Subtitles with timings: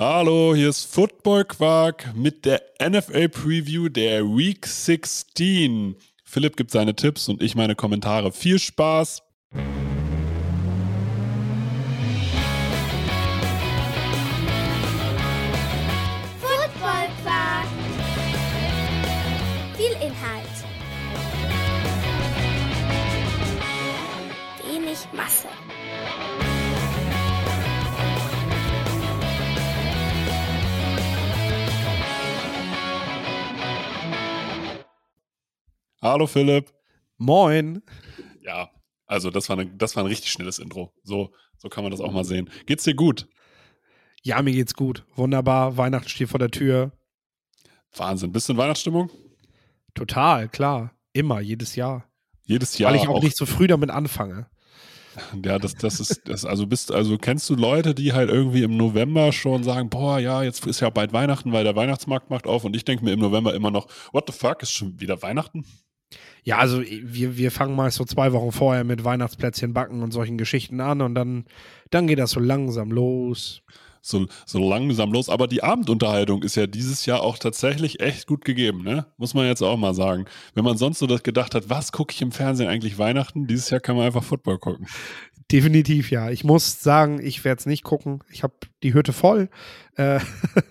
[0.00, 5.94] Hallo, hier ist Football Quark mit der NFL Preview der Week 16.
[6.24, 8.32] Philipp gibt seine Tipps und ich meine Kommentare.
[8.32, 9.20] Viel Spaß!
[36.02, 36.72] Hallo Philipp.
[37.18, 37.82] Moin.
[38.42, 38.70] Ja,
[39.04, 40.94] also das war, eine, das war ein richtig schnelles Intro.
[41.02, 42.48] So, so kann man das auch mal sehen.
[42.64, 43.28] Geht's dir gut?
[44.22, 45.04] Ja, mir geht's gut.
[45.14, 45.76] Wunderbar.
[45.76, 46.92] Weihnachten steht vor der Tür.
[47.94, 48.32] Wahnsinn.
[48.32, 49.10] Bist du in Weihnachtsstimmung?
[49.92, 50.92] Total, klar.
[51.12, 52.08] Immer, jedes Jahr.
[52.44, 52.92] Jedes Jahr.
[52.92, 54.46] Weil ich auch, nicht so früh damit anfange.
[55.44, 58.76] Ja, das, das ist, das, also bist, also kennst du Leute, die halt irgendwie im
[58.76, 62.64] November schon sagen, boah, ja, jetzt ist ja bald Weihnachten, weil der Weihnachtsmarkt macht auf
[62.64, 65.66] und ich denke mir im November immer noch, what the fuck, ist schon wieder Weihnachten?
[66.42, 70.38] Ja, also wir, wir fangen meist so zwei Wochen vorher mit Weihnachtsplätzchen backen und solchen
[70.38, 71.44] Geschichten an und dann,
[71.90, 73.62] dann geht das so langsam los.
[74.02, 75.28] So, so langsam los.
[75.28, 79.06] Aber die Abendunterhaltung ist ja dieses Jahr auch tatsächlich echt gut gegeben, ne?
[79.18, 80.24] Muss man jetzt auch mal sagen.
[80.54, 83.46] Wenn man sonst so das gedacht hat, was gucke ich im Fernsehen eigentlich Weihnachten?
[83.46, 84.86] Dieses Jahr kann man einfach Football gucken.
[85.52, 86.30] Definitiv, ja.
[86.30, 88.20] Ich muss sagen, ich werde es nicht gucken.
[88.30, 89.50] Ich habe die Hütte voll
[89.96, 90.20] äh,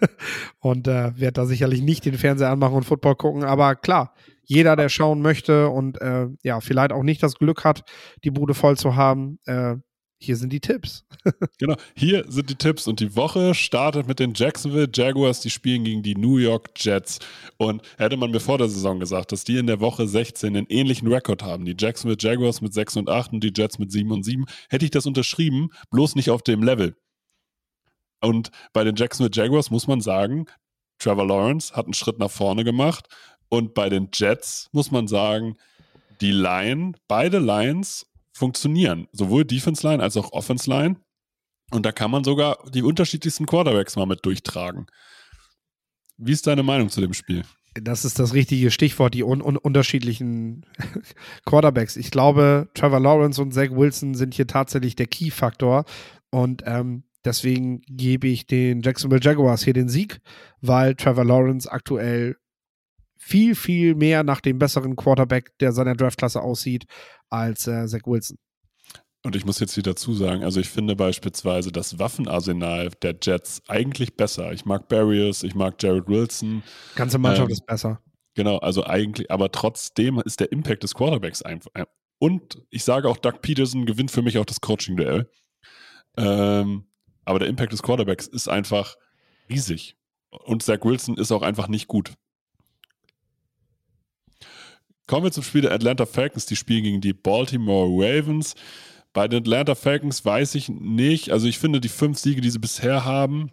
[0.59, 3.43] und äh, werde da sicherlich nicht den Fernseher anmachen und Football gucken.
[3.43, 4.13] Aber klar,
[4.49, 7.83] jeder, der schauen möchte und äh, ja, vielleicht auch nicht das Glück hat,
[8.23, 9.75] die Bude voll zu haben, äh,
[10.21, 11.05] hier sind die Tipps.
[11.59, 15.83] genau, hier sind die Tipps und die Woche startet mit den Jacksonville Jaguars, die spielen
[15.85, 17.19] gegen die New York Jets.
[17.57, 20.67] Und hätte man mir vor der Saison gesagt, dass die in der Woche 16 einen
[20.67, 24.11] ähnlichen Rekord haben, die Jacksonville Jaguars mit 6 und 8 und die Jets mit 7
[24.11, 26.97] und 7, hätte ich das unterschrieben, bloß nicht auf dem Level.
[28.19, 30.47] Und bei den Jacksonville Jaguars muss man sagen,
[30.97, 33.07] Trevor Lawrence hat einen Schritt nach vorne gemacht.
[33.49, 35.57] Und bei den Jets muss man sagen,
[36.21, 39.07] die Line, beide Lines funktionieren.
[39.11, 40.97] Sowohl Defense Line als auch Offense Line.
[41.71, 44.87] Und da kann man sogar die unterschiedlichsten Quarterbacks mal mit durchtragen.
[46.17, 47.43] Wie ist deine Meinung zu dem Spiel?
[47.75, 50.65] Das ist das richtige Stichwort, die un un unterschiedlichen
[51.45, 51.95] Quarterbacks.
[51.95, 55.85] Ich glaube, Trevor Lawrence und Zach Wilson sind hier tatsächlich der Key-Faktor.
[56.31, 60.19] Und ähm, deswegen gebe ich den Jacksonville Jaguars hier den Sieg,
[60.61, 62.37] weil Trevor Lawrence aktuell
[63.19, 66.85] viel, viel mehr nach dem besseren Quarterback, der seiner Draftklasse aussieht,
[67.29, 68.37] als äh, Zach Wilson.
[69.23, 73.61] Und ich muss jetzt hier dazu sagen, also ich finde beispielsweise das Waffenarsenal der Jets
[73.67, 74.53] eigentlich besser.
[74.53, 76.63] Ich mag Barriers, ich mag Jared Wilson.
[76.95, 78.01] Ganze Mannschaft ähm, ist besser.
[78.35, 81.69] Genau, also eigentlich, aber trotzdem ist der Impact des Quarterbacks einfach.
[82.19, 85.29] Und ich sage auch, Doug Peterson gewinnt für mich auch das Coaching-Duell.
[86.15, 86.85] Ähm,
[87.25, 88.95] aber der Impact des Quarterbacks ist einfach
[89.49, 89.97] riesig.
[90.29, 92.13] Und Zach Wilson ist auch einfach nicht gut.
[95.09, 96.45] Kommen wir zum Spiel der Atlanta Falcons.
[96.45, 98.53] Die spielen gegen die Baltimore Ravens.
[99.11, 101.31] Bei den Atlanta Falcons weiß ich nicht.
[101.31, 103.49] Also ich finde, die fünf Siege, die sie bisher haben,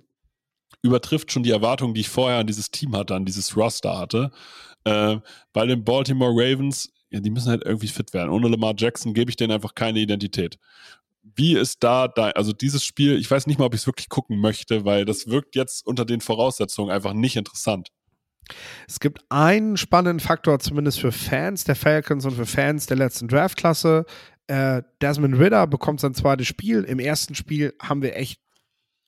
[0.82, 4.32] übertrifft schon die Erwartungen, die ich vorher an dieses Team hatte, an dieses Roster hatte.
[4.84, 5.16] Äh,
[5.54, 8.28] bei den Baltimore Ravens, ja, die müssen halt irgendwie fit werden.
[8.28, 10.58] Ohne Lamar Jackson gebe ich denen einfach keine Identität.
[11.22, 14.10] Wie ist da, da, also dieses Spiel, ich weiß nicht mal, ob ich es wirklich
[14.10, 17.92] gucken möchte, weil das wirkt jetzt unter den Voraussetzungen einfach nicht interessant.
[18.88, 23.28] Es gibt einen spannenden Faktor, zumindest für Fans der Falcons und für Fans der letzten
[23.28, 24.04] Draftklasse.
[24.46, 26.84] Äh, Desmond Ritter bekommt sein zweites Spiel.
[26.84, 28.40] Im ersten Spiel haben wir echt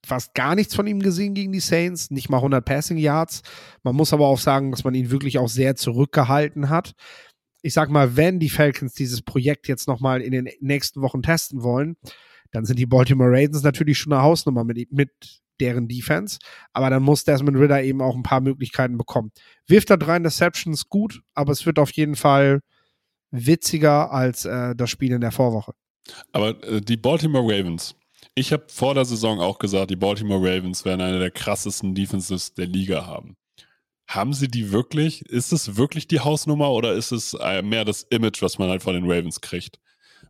[0.04, 3.42] fast gar nichts von ihm gesehen gegen die Saints, nicht mal 100 Passing Yards.
[3.82, 6.94] Man muss aber auch sagen, dass man ihn wirklich auch sehr zurückgehalten hat.
[7.62, 11.62] Ich sag mal, wenn die Falcons dieses Projekt jetzt nochmal in den nächsten Wochen testen
[11.62, 11.96] wollen,
[12.52, 16.38] dann sind die Baltimore Ravens natürlich schon eine Hausnummer mit, mit deren Defense.
[16.72, 19.30] Aber dann muss Desmond Ritter eben auch ein paar Möglichkeiten bekommen.
[19.66, 22.60] Wirft da drei Interceptions gut, aber es wird auf jeden Fall
[23.30, 25.72] witziger als äh, das Spiel in der Vorwoche.
[26.32, 27.94] Aber äh, die Baltimore Ravens,
[28.34, 32.54] ich habe vor der Saison auch gesagt, die Baltimore Ravens werden eine der krassesten Defenses
[32.54, 33.36] der Liga haben.
[34.08, 35.26] Haben sie die wirklich?
[35.26, 38.82] Ist es wirklich die Hausnummer oder ist es äh, mehr das Image, was man halt
[38.82, 39.78] von den Ravens kriegt?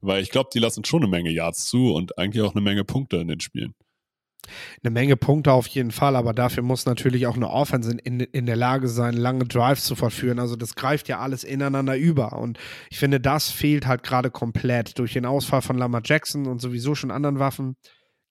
[0.00, 2.84] Weil ich glaube, die lassen schon eine Menge Yards zu und eigentlich auch eine Menge
[2.84, 3.74] Punkte in den Spielen
[4.82, 8.46] eine Menge Punkte auf jeden Fall, aber dafür muss natürlich auch eine Offense in, in
[8.46, 10.38] der Lage sein, lange Drives zu verführen.
[10.38, 12.34] Also das greift ja alles ineinander über.
[12.34, 12.58] Und
[12.90, 14.98] ich finde, das fehlt halt gerade komplett.
[14.98, 17.76] Durch den Ausfall von Lamar Jackson und sowieso schon anderen Waffen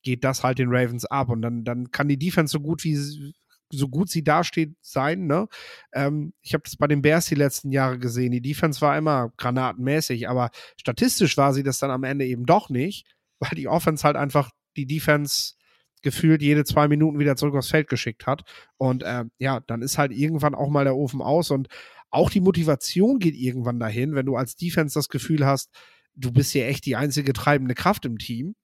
[0.04, 1.30] geht das halt den Ravens ab.
[1.30, 3.34] Und dann, dann kann die Defense so gut wie
[3.70, 5.28] so gut sie dasteht, sein.
[5.28, 5.48] Ne?
[5.94, 8.32] Ähm, ich habe das bei den Bears die letzten Jahre gesehen.
[8.32, 10.50] Die Defense war immer granatenmäßig, aber
[10.80, 13.06] statistisch war sie das dann am Ende eben doch nicht,
[13.40, 15.56] weil die Offense halt einfach die Defense
[16.02, 18.44] gefühlt jede zwei Minuten wieder zurück aufs Feld geschickt hat.
[18.78, 21.68] Und äh, ja, dann ist halt irgendwann auch mal der Ofen aus und
[22.10, 25.70] auch die Motivation geht irgendwann dahin, wenn du als Defense das Gefühl hast,
[26.16, 28.56] du bist hier echt die einzige treibende Kraft im Team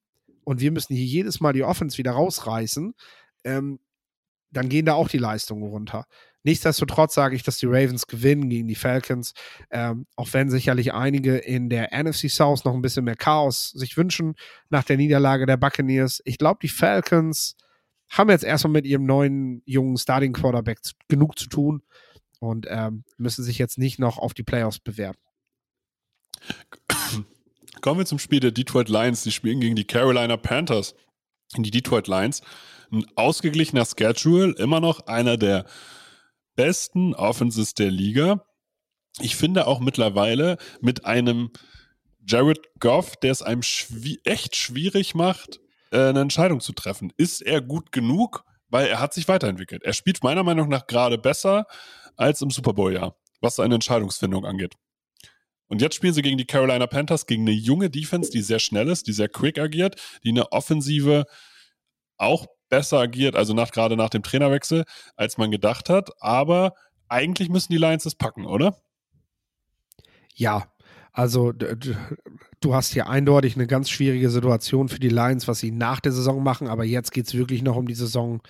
[0.44, 2.94] und wir müssen hier jedes Mal die Offense wieder rausreißen,
[3.44, 3.80] ähm,
[4.52, 6.06] dann gehen da auch die Leistungen runter.
[6.44, 9.34] Nichtsdestotrotz sage ich, dass die Ravens gewinnen gegen die Falcons,
[9.72, 13.96] ähm, auch wenn sicherlich einige in der NFC South noch ein bisschen mehr Chaos sich
[13.96, 14.36] wünschen
[14.70, 16.22] nach der Niederlage der Buccaneers.
[16.26, 17.56] Ich glaube, die Falcons
[18.10, 21.82] haben jetzt erstmal mit ihrem neuen jungen Starting Quarterback genug zu tun
[22.40, 25.18] und ähm, müssen sich jetzt nicht noch auf die Playoffs bewerben.
[27.82, 29.24] Kommen wir zum Spiel der Detroit Lions.
[29.24, 30.96] Die spielen gegen die Carolina Panthers.
[31.56, 32.42] Die Detroit Lions,
[32.92, 35.66] ein ausgeglichener Schedule, immer noch einer der
[36.56, 38.46] besten Offenses der Liga.
[39.20, 41.52] Ich finde auch mittlerweile mit einem
[42.26, 45.60] Jared Goff, der es einem schwi echt schwierig macht,
[45.92, 47.12] äh, eine Entscheidung zu treffen.
[47.18, 48.46] Ist er gut genug?
[48.70, 49.84] Weil er hat sich weiterentwickelt.
[49.84, 51.68] Er spielt meiner Meinung nach gerade besser
[52.16, 54.74] als im Super Bowl-Jahr, was seine Entscheidungsfindung angeht.
[55.68, 58.90] Und jetzt spielen sie gegen die Carolina Panthers, gegen eine junge Defense, die sehr schnell
[58.90, 61.26] ist, die sehr quick agiert, die eine Offensive
[62.18, 64.84] auch besser agiert, also nach, gerade nach dem Trainerwechsel,
[65.16, 66.10] als man gedacht hat.
[66.20, 66.74] Aber
[67.08, 68.76] eigentlich müssen die Lions es packen, oder?
[70.34, 70.66] Ja,
[71.12, 76.00] also du hast hier eindeutig eine ganz schwierige Situation für die Lions, was sie nach
[76.00, 78.42] der Saison machen, aber jetzt geht es wirklich noch um die Saison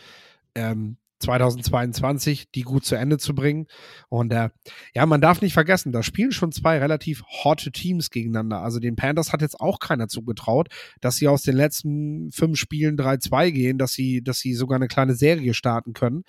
[0.56, 3.68] ähm, 2022, die gut zu Ende zu bringen.
[4.10, 4.50] Und äh,
[4.94, 8.62] ja, man darf nicht vergessen, da spielen schon zwei relativ hotte Teams gegeneinander.
[8.62, 10.70] Also den Panthers hat jetzt auch keiner zugetraut,
[11.02, 14.88] dass sie aus den letzten fünf Spielen 3-2 gehen, dass sie, dass sie sogar eine
[14.88, 16.24] kleine Serie starten können.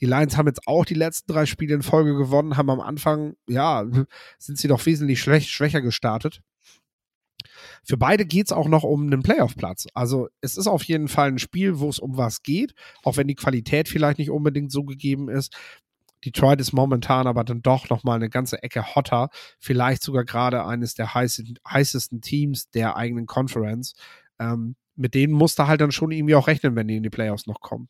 [0.00, 3.34] Die Lions haben jetzt auch die letzten drei Spiele in Folge gewonnen, haben am Anfang,
[3.48, 3.84] ja,
[4.38, 6.40] sind sie doch wesentlich schwäch, schwächer gestartet.
[7.88, 9.86] Für beide geht es auch noch um einen Playoff-Platz.
[9.94, 13.28] Also es ist auf jeden Fall ein Spiel, wo es um was geht, auch wenn
[13.28, 15.56] die Qualität vielleicht nicht unbedingt so gegeben ist.
[16.22, 20.66] Detroit ist momentan aber dann doch noch mal eine ganze Ecke hotter, vielleicht sogar gerade
[20.66, 23.94] eines der heißesten, heißesten Teams der eigenen Conference.
[24.38, 27.10] Ähm, mit denen muss da halt dann schon irgendwie auch rechnen, wenn die in die
[27.10, 27.88] Playoffs noch kommen.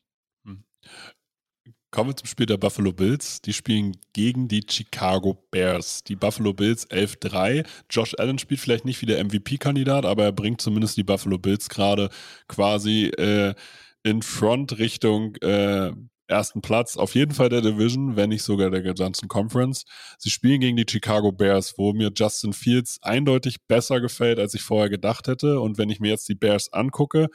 [1.91, 3.41] Kommen wir zum Spiel der Buffalo Bills.
[3.41, 6.03] Die spielen gegen die Chicago Bears.
[6.03, 7.65] Die Buffalo Bills 11-3.
[7.89, 11.67] Josh Allen spielt vielleicht nicht wie der MVP-Kandidat, aber er bringt zumindest die Buffalo Bills
[11.67, 12.09] gerade
[12.47, 13.55] quasi äh,
[14.03, 15.91] in Front Richtung äh,
[16.27, 16.95] ersten Platz.
[16.95, 19.85] Auf jeden Fall der Division, wenn nicht sogar der gesamten Conference.
[20.19, 24.61] Sie spielen gegen die Chicago Bears, wo mir Justin Fields eindeutig besser gefällt, als ich
[24.61, 25.59] vorher gedacht hätte.
[25.59, 27.29] Und wenn ich mir jetzt die Bears angucke,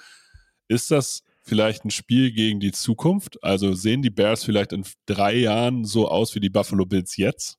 [0.68, 3.42] ist das vielleicht ein Spiel gegen die Zukunft?
[3.42, 7.58] Also sehen die Bears vielleicht in drei Jahren so aus wie die Buffalo Bills jetzt?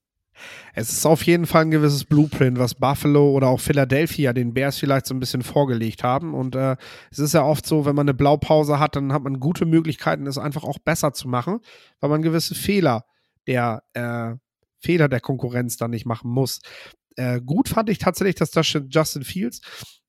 [0.74, 4.78] Es ist auf jeden Fall ein gewisses Blueprint, was Buffalo oder auch Philadelphia den Bears
[4.78, 6.34] vielleicht so ein bisschen vorgelegt haben.
[6.34, 6.76] Und äh,
[7.10, 10.28] es ist ja oft so, wenn man eine Blaupause hat, dann hat man gute Möglichkeiten,
[10.28, 11.60] es einfach auch besser zu machen,
[12.02, 13.06] weil man gewisse Fehler
[13.48, 14.34] der äh,
[14.80, 16.60] Fehler der Konkurrenz dann nicht machen muss.
[17.16, 18.52] Äh, gut fand ich tatsächlich, dass
[18.90, 19.62] Justin Fields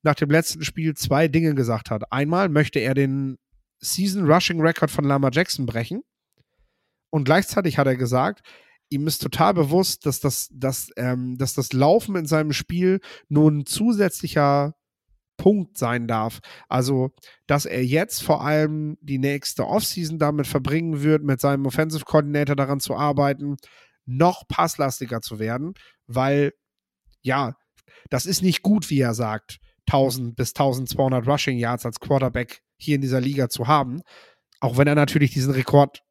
[0.02, 2.12] nach dem letzten Spiel zwei Dinge gesagt hat.
[2.12, 3.38] Einmal möchte er den
[3.80, 6.02] Season Rushing Record von Lama Jackson brechen.
[7.10, 8.42] Und gleichzeitig hat er gesagt,
[8.88, 13.50] ihm ist total bewusst, dass das, dass, ähm, dass das Laufen in seinem Spiel nur
[13.50, 14.74] ein zusätzlicher
[15.36, 16.40] Punkt sein darf.
[16.68, 17.12] Also,
[17.46, 22.56] dass er jetzt vor allem die nächste Offseason damit verbringen wird, mit seinem Offensive Coordinator
[22.56, 23.56] daran zu arbeiten,
[24.06, 25.74] noch passlastiger zu werden,
[26.06, 26.52] weil,
[27.22, 27.56] ja,
[28.08, 32.96] das ist nicht gut, wie er sagt, 1000 bis 1200 Rushing Yards als Quarterback hier
[32.96, 34.02] in dieser Liga zu haben.
[34.60, 36.02] Auch wenn er natürlich diesen Rekord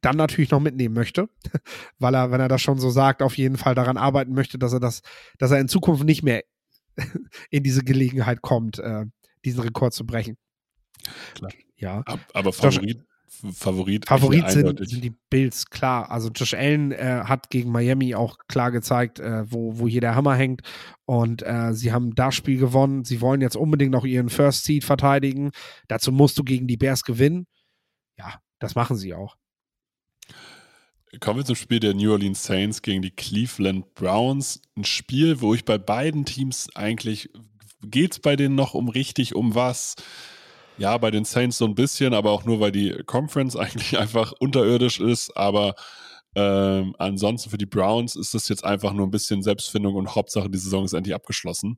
[0.00, 1.28] dann natürlich noch mitnehmen möchte,
[1.98, 4.72] weil er, wenn er das schon so sagt, auf jeden Fall daran arbeiten möchte, dass
[4.72, 5.02] er das,
[5.38, 6.42] dass er in Zukunft nicht mehr
[7.50, 9.04] in diese Gelegenheit kommt, äh,
[9.44, 10.36] diesen Rekord zu brechen.
[11.34, 11.52] Klar.
[11.76, 12.04] Ja.
[12.32, 13.02] Aber Favorit,
[13.54, 16.10] Favorit, Favorit sind, sind, die Bills, klar.
[16.10, 20.14] Also Josh Allen äh, hat gegen Miami auch klar gezeigt, äh, wo, wo hier der
[20.14, 20.62] Hammer hängt.
[21.06, 23.04] Und äh, sie haben das Spiel gewonnen.
[23.04, 25.50] Sie wollen jetzt unbedingt noch ihren First Seed verteidigen.
[25.88, 27.46] Dazu musst du gegen die Bears gewinnen.
[28.18, 29.36] Ja, das machen sie auch.
[31.20, 34.62] Kommen wir zum Spiel der New Orleans Saints gegen die Cleveland Browns.
[34.76, 37.28] Ein Spiel, wo ich bei beiden Teams eigentlich,
[37.82, 39.96] geht es bei denen noch um richtig, um was?
[40.78, 44.32] Ja, bei den Saints so ein bisschen, aber auch nur, weil die Conference eigentlich einfach
[44.38, 45.36] unterirdisch ist.
[45.36, 45.74] Aber
[46.34, 50.48] ähm, ansonsten für die Browns ist das jetzt einfach nur ein bisschen Selbstfindung und Hauptsache,
[50.48, 51.76] die Saison ist endlich abgeschlossen.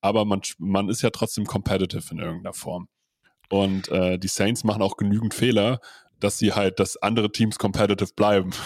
[0.00, 2.88] Aber man, man ist ja trotzdem competitive in irgendeiner Form.
[3.48, 5.78] Und äh, die Saints machen auch genügend Fehler,
[6.18, 8.50] dass sie halt, dass andere Teams competitive bleiben.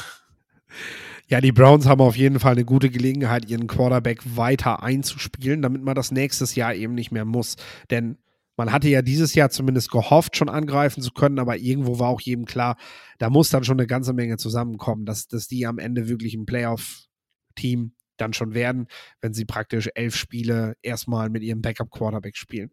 [1.28, 5.82] Ja, die Browns haben auf jeden Fall eine gute Gelegenheit, ihren Quarterback weiter einzuspielen, damit
[5.82, 7.56] man das nächstes Jahr eben nicht mehr muss.
[7.90, 8.16] Denn
[8.56, 12.20] man hatte ja dieses Jahr zumindest gehofft, schon angreifen zu können, aber irgendwo war auch
[12.20, 12.76] jedem klar,
[13.18, 16.46] da muss dann schon eine ganze Menge zusammenkommen, dass, dass die am Ende wirklich ein
[16.46, 18.86] Playoff-Team dann schon werden,
[19.20, 22.70] wenn sie praktisch elf Spiele erstmal mit ihrem Backup-Quarterback spielen.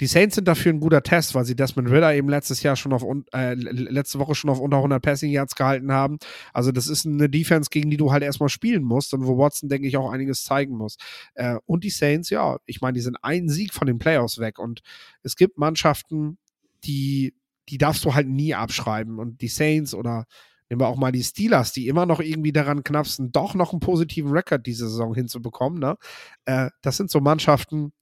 [0.00, 2.92] Die Saints sind dafür ein guter Test, weil sie Desmond Ritter eben letztes Jahr schon
[2.92, 6.18] auf äh, letzte Woche schon auf unter 100 Passing Yards gehalten haben.
[6.52, 9.68] Also das ist eine Defense, gegen die du halt erstmal spielen musst und wo Watson
[9.68, 10.96] denke ich auch einiges zeigen muss.
[11.34, 14.58] Äh, und die Saints, ja, ich meine, die sind einen Sieg von den Playoffs weg
[14.58, 14.82] und
[15.22, 16.38] es gibt Mannschaften,
[16.84, 17.34] die
[17.68, 20.24] die darfst du halt nie abschreiben und die Saints oder
[20.70, 23.80] Nehmen wir auch mal die Steelers, die immer noch irgendwie daran knapsen, doch noch einen
[23.80, 25.78] positiven Rekord diese Saison hinzubekommen.
[25.78, 25.96] Ne?
[26.44, 27.92] Äh, das sind so Mannschaften,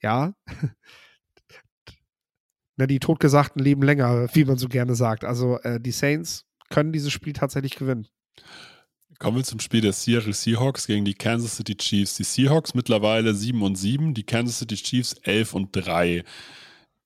[0.00, 0.32] ja,
[2.76, 5.24] ne, die totgesagten leben länger, wie man so gerne sagt.
[5.24, 8.08] Also äh, die Saints können dieses Spiel tatsächlich gewinnen.
[9.18, 12.16] Kommen wir zum Spiel der Seattle Seahawks gegen die Kansas City Chiefs.
[12.16, 16.24] Die Seahawks mittlerweile 7 und 7, die Kansas City Chiefs 11 und 3.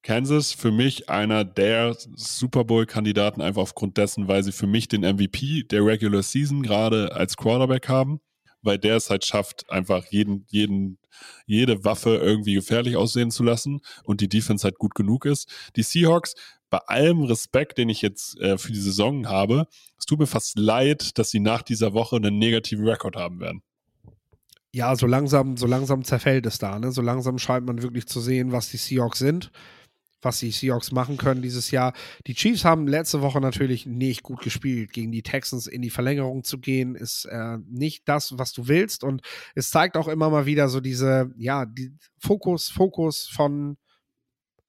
[0.03, 5.01] Kansas für mich einer der Super Bowl-Kandidaten, einfach aufgrund dessen, weil sie für mich den
[5.03, 8.21] MVP der Regular Season gerade als Quarterback haben,
[8.63, 10.99] weil der es halt schafft, einfach jeden, jeden,
[11.47, 15.49] jede Waffe irgendwie gefährlich aussehen zu lassen und die Defense halt gut genug ist.
[15.77, 16.35] Die Seahawks,
[16.71, 19.67] bei allem Respekt, den ich jetzt äh, für die Saison habe,
[19.99, 23.63] es tut mir fast leid, dass sie nach dieser Woche einen negativen Rekord haben werden.
[24.73, 26.93] Ja, so langsam, so langsam zerfällt es da, ne?
[26.93, 29.51] So langsam scheint man wirklich zu sehen, was die Seahawks sind
[30.27, 31.95] was die Seahawks machen können dieses Jahr.
[32.27, 34.93] Die Chiefs haben letzte Woche natürlich nicht gut gespielt.
[34.93, 39.05] Gegen die Texans in die Verlängerung zu gehen, ist äh, nicht das, was du willst.
[39.05, 39.23] Und
[39.55, 43.79] es zeigt auch immer mal wieder so diese, ja, die Fokus, Fokus von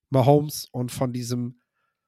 [0.10, 1.60] Mahomes und von diesem,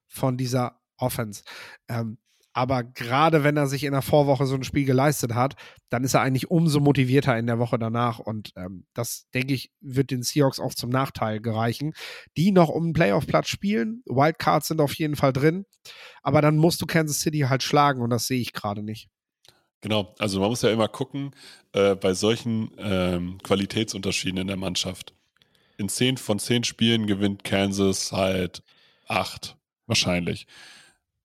[0.08, 1.44] von dieser Offense.
[1.88, 2.20] Ähm,
[2.60, 5.56] aber gerade wenn er sich in der Vorwoche so ein Spiel geleistet hat,
[5.88, 8.20] dann ist er eigentlich umso motivierter in der Woche danach.
[8.20, 11.94] Und ähm, das, denke ich, wird den Seahawks auch zum Nachteil gereichen.
[12.36, 14.04] Die noch um einen Playoff-Platz spielen.
[14.08, 15.68] Wildcards sind auf jeden Fall drin.
[16.22, 19.08] Aber dann musst du Kansas City halt schlagen und das sehe ich gerade nicht.
[19.80, 21.32] Genau, also man muss ja immer gucken,
[21.72, 25.14] äh, bei solchen ähm, Qualitätsunterschieden in der Mannschaft.
[25.78, 28.64] In zehn von zehn Spielen gewinnt Kansas halt
[29.08, 29.56] acht,
[29.88, 30.46] wahrscheinlich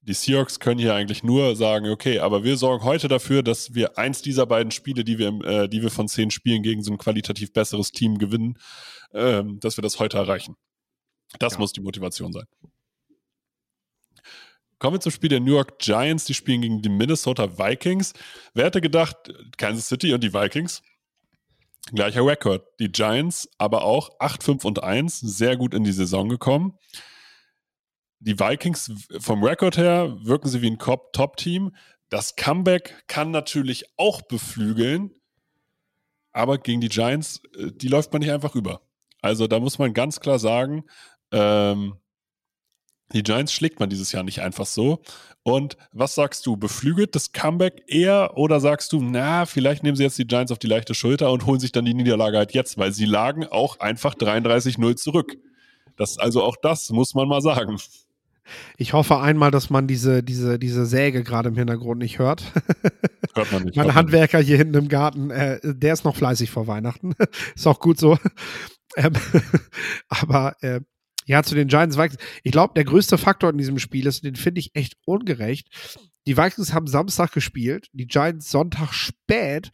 [0.07, 3.99] die Seahawks können hier eigentlich nur sagen, okay, aber wir sorgen heute dafür, dass wir
[3.99, 6.99] eins dieser beiden Spiele, die wir, äh, die wir von zehn Spielen gegen so ein
[6.99, 8.59] qualitativ besseres Team gewinnen,
[9.13, 10.57] ähm, dass wir das heute erreichen.
[11.39, 11.59] Das ja.
[11.59, 12.45] muss die Motivation sein.
[14.79, 16.27] Kommen wir zum Spiel der New York Giants.
[16.27, 18.13] Die spielen gegen die Minnesota Vikings.
[18.53, 19.17] Wer hätte gedacht,
[19.57, 20.83] Kansas City und die Vikings?
[21.93, 22.63] Gleicher Rekord.
[22.79, 26.79] Die Giants aber auch 8, 5 und 1, sehr gut in die Saison gekommen
[28.25, 31.75] die Vikings vom Rekord her wirken sie wie ein Top-Team.
[32.09, 35.11] Das Comeback kann natürlich auch beflügeln,
[36.33, 38.81] aber gegen die Giants, äh, die läuft man nicht einfach über.
[39.21, 40.85] Also da muss man ganz klar sagen,
[41.33, 41.97] ähm,
[43.13, 45.03] die Giants schlägt man dieses Jahr nicht einfach so.
[45.43, 46.57] Und was sagst du?
[46.57, 50.59] Beflügelt das Comeback eher oder sagst du, na, vielleicht nehmen sie jetzt die Giants auf
[50.59, 53.79] die leichte Schulter und holen sich dann die Niederlage halt jetzt, weil sie lagen auch
[53.81, 55.37] einfach 33-0 zurück.
[55.97, 57.79] Das, also auch das muss man mal sagen.
[58.77, 62.53] Ich hoffe einmal, dass man diese, diese, diese Säge gerade im Hintergrund nicht hört.
[63.35, 63.77] Hört man nicht.
[63.77, 67.15] mein Handwerker hier hinten im Garten, äh, der ist noch fleißig vor Weihnachten.
[67.55, 68.19] ist auch gut so.
[68.97, 69.13] Ähm,
[70.09, 70.81] aber äh,
[71.27, 72.23] ja, zu den Giants Vikings.
[72.43, 75.69] Ich glaube, der größte Faktor in diesem Spiel ist, den finde ich echt ungerecht.
[76.27, 79.71] Die Vikings haben Samstag gespielt, die Giants Sonntag spät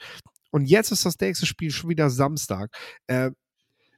[0.50, 2.70] und jetzt ist das nächste Spiel schon wieder Samstag.
[3.06, 3.30] Äh,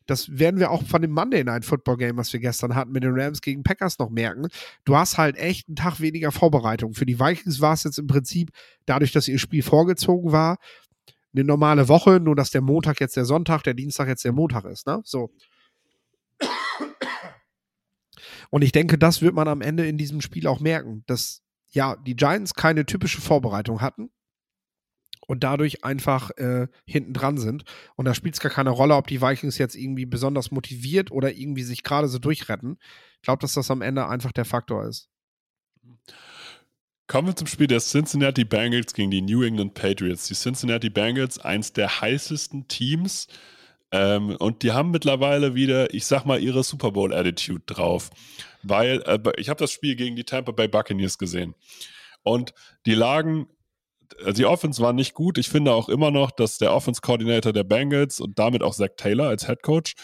[0.07, 3.05] das werden wir auch von dem Monday Night Football Game, was wir gestern hatten, mit
[3.05, 4.49] den Rams gegen Packers noch merken.
[4.85, 6.95] Du hast halt echt einen Tag weniger Vorbereitung.
[6.95, 8.51] Für die Vikings war es jetzt im Prinzip,
[8.87, 10.59] dadurch, dass ihr Spiel vorgezogen war,
[11.35, 14.65] eine normale Woche, nur dass der Montag jetzt der Sonntag, der Dienstag jetzt der Montag
[14.67, 15.01] ist, ne?
[15.05, 15.31] So.
[18.51, 21.97] Und ich denke, das wird man am Ende in diesem Spiel auch merken, dass ja,
[21.97, 24.11] die Giants keine typische Vorbereitung hatten
[25.33, 27.65] und dadurch einfach äh, hinten dran sind.
[27.97, 31.33] Und da spielt es gar keine Rolle, ob die Vikings jetzt irgendwie besonders motiviert oder
[31.33, 32.77] irgendwie sich gerade so durchretten.
[33.17, 35.09] Ich glaube, dass das am Ende einfach der Faktor ist.
[37.07, 40.29] Kommen wir zum Spiel der Cincinnati Bengals gegen die New England Patriots.
[40.29, 43.27] Die Cincinnati Bengals, eins der heißesten Teams.
[43.91, 48.11] Ähm, und die haben mittlerweile wieder, ich sag mal, ihre Super Bowl-Attitude drauf.
[48.63, 51.55] Weil äh, ich habe das Spiel gegen die Tampa Bay Buccaneers gesehen.
[52.23, 52.53] Und
[52.85, 53.49] die lagen
[54.37, 55.39] die Offense war nicht gut.
[55.39, 59.29] Ich finde auch immer noch, dass der Offense-Coordinator der Bengals und damit auch Zach Taylor
[59.29, 59.95] als Head Coach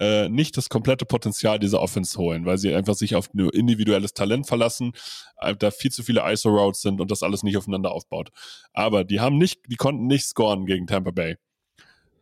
[0.00, 4.12] äh, nicht das komplette Potenzial dieser Offense holen, weil sie einfach sich auf nur individuelles
[4.12, 4.92] Talent verlassen,
[5.38, 8.30] äh, da viel zu viele ISO-Routes sind und das alles nicht aufeinander aufbaut.
[8.72, 11.36] Aber die haben nicht, die konnten nicht scoren gegen Tampa Bay.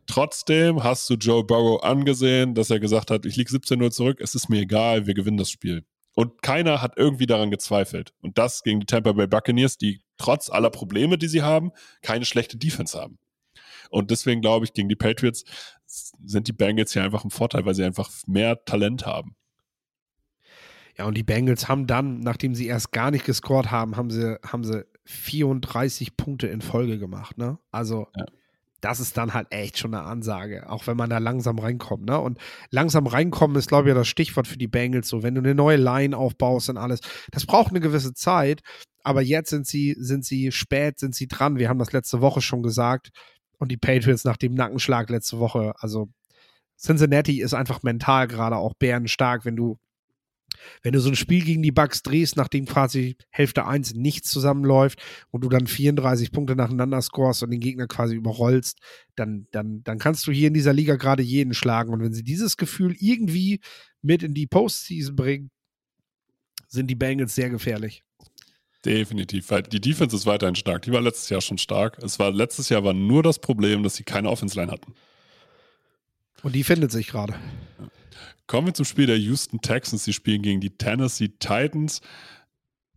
[0.06, 4.34] Trotzdem hast du Joe Burrow angesehen, dass er gesagt hat, ich liege 17-0 zurück, es
[4.34, 5.84] ist mir egal, wir gewinnen das Spiel.
[6.14, 8.12] Und keiner hat irgendwie daran gezweifelt.
[8.20, 12.24] Und das gegen die Tampa Bay Buccaneers, die trotz aller Probleme, die sie haben, keine
[12.24, 13.18] schlechte Defense haben.
[13.90, 15.44] Und deswegen glaube ich, gegen die Patriots
[15.86, 19.36] sind die Bengals hier einfach ein Vorteil, weil sie einfach mehr Talent haben.
[20.98, 24.38] Ja, und die Bengals haben dann, nachdem sie erst gar nicht gescored haben, haben sie,
[24.46, 27.38] haben sie 34 Punkte in Folge gemacht.
[27.38, 27.58] Ne?
[27.70, 28.26] Also ja
[28.82, 32.04] das ist dann halt echt schon eine Ansage, auch wenn man da langsam reinkommt.
[32.04, 32.18] Ne?
[32.18, 32.38] Und
[32.70, 35.08] langsam reinkommen ist, glaube ich, das Stichwort für die Bengals.
[35.08, 38.60] So, wenn du eine neue Line aufbaust und alles, das braucht eine gewisse Zeit.
[39.04, 41.58] Aber jetzt sind sie, sind sie spät, sind sie dran.
[41.58, 43.10] Wir haben das letzte Woche schon gesagt.
[43.58, 46.08] Und die Patriots nach dem Nackenschlag letzte Woche, also
[46.76, 49.78] Cincinnati ist einfach mental gerade auch bärenstark, wenn du
[50.82, 55.00] wenn du so ein Spiel gegen die Bucks drehst, nachdem quasi Hälfte 1 nichts zusammenläuft
[55.30, 58.78] und du dann 34 Punkte nacheinander scorest und den Gegner quasi überrollst,
[59.16, 61.92] dann, dann, dann kannst du hier in dieser Liga gerade jeden schlagen.
[61.92, 63.60] Und wenn sie dieses Gefühl irgendwie
[64.02, 65.50] mit in die Postseason bringen,
[66.68, 68.02] sind die Bengals sehr gefährlich.
[68.84, 70.82] Definitiv, weil die Defense ist weiterhin stark.
[70.82, 71.98] Die war letztes Jahr schon stark.
[72.02, 74.94] Es war letztes Jahr war nur das Problem, dass sie keine Offense Line hatten.
[76.42, 77.34] Und die findet sich gerade.
[78.46, 80.04] Kommen wir zum Spiel der Houston Texans.
[80.04, 82.00] Die spielen gegen die Tennessee Titans.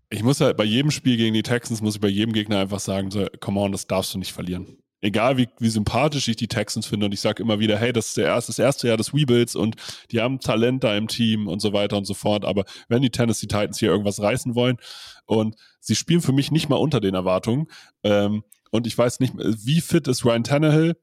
[0.09, 2.79] Ich muss ja bei jedem Spiel gegen die Texans, muss ich bei jedem Gegner einfach
[2.79, 4.77] sagen, so, come on, das darfst du nicht verlieren.
[5.01, 8.07] Egal wie, wie sympathisch ich die Texans finde und ich sage immer wieder, hey, das
[8.07, 9.75] ist der erste, das erste Jahr des Rebuilds und
[10.11, 12.43] die haben Talent da im Team und so weiter und so fort.
[12.45, 14.77] Aber wenn die Tennessee Titans hier irgendwas reißen wollen
[15.25, 17.67] und sie spielen für mich nicht mal unter den Erwartungen
[18.03, 20.95] ähm, und ich weiß nicht, wie fit ist Ryan Tannehill?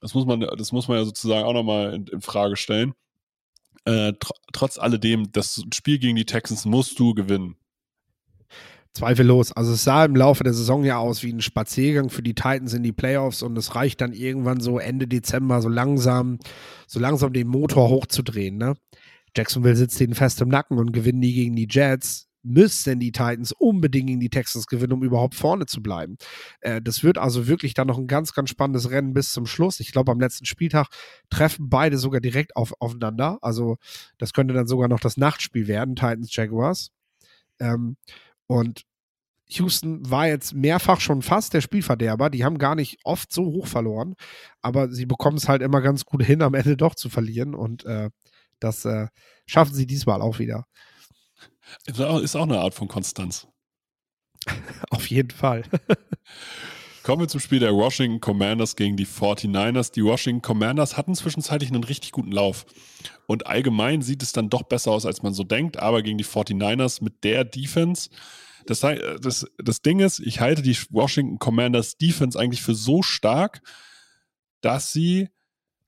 [0.00, 2.94] Das muss man, das muss man ja sozusagen auch nochmal in, in Frage stellen.
[3.84, 7.56] Äh, tr trotz alledem, das Spiel gegen die Texans musst du gewinnen.
[8.92, 9.52] Zweifellos.
[9.52, 12.74] Also es sah im Laufe der Saison ja aus wie ein Spaziergang für die Titans
[12.74, 16.38] in die Playoffs und es reicht dann irgendwann so Ende Dezember so langsam,
[16.88, 18.58] so langsam den Motor hochzudrehen.
[18.58, 18.74] Ne?
[19.36, 23.52] Jacksonville sitzt ihnen fest im Nacken und gewinnen nie gegen die Jets müssen die Titans
[23.52, 26.16] unbedingt gegen die Texans gewinnen, um überhaupt vorne zu bleiben.
[26.60, 29.80] Äh, das wird also wirklich dann noch ein ganz, ganz spannendes Rennen bis zum Schluss.
[29.80, 30.88] Ich glaube, am letzten Spieltag
[31.28, 33.38] treffen beide sogar direkt auf, aufeinander.
[33.42, 33.76] Also
[34.18, 36.90] das könnte dann sogar noch das Nachtspiel werden, Titans Jaguars.
[37.58, 37.96] Ähm,
[38.46, 38.82] und
[39.52, 42.30] Houston war jetzt mehrfach schon fast der Spielverderber.
[42.30, 44.14] Die haben gar nicht oft so hoch verloren,
[44.62, 47.54] aber sie bekommen es halt immer ganz gut hin, am Ende doch zu verlieren.
[47.54, 48.10] Und äh,
[48.60, 49.08] das äh,
[49.46, 50.64] schaffen sie diesmal auch wieder.
[51.86, 53.46] Ist auch, ist auch eine Art von Konstanz.
[54.90, 55.64] Auf jeden Fall.
[57.02, 59.92] Kommen wir zum Spiel der Washington Commanders gegen die 49ers.
[59.92, 62.66] Die Washington Commanders hatten zwischenzeitlich einen richtig guten Lauf.
[63.26, 65.78] Und allgemein sieht es dann doch besser aus, als man so denkt.
[65.78, 68.10] Aber gegen die 49ers mit der Defense,
[68.66, 73.62] das, das, das Ding ist, ich halte die Washington Commanders Defense eigentlich für so stark,
[74.60, 75.30] dass sie